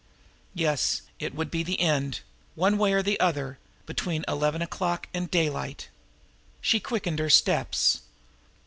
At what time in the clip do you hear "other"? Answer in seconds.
3.19-3.59